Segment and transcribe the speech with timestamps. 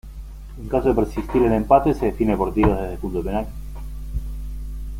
[0.59, 3.45] En caso de persistir el empate, se define por tiros desde el punto penal.